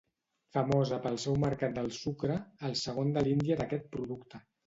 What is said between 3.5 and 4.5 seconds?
d'aquest producte.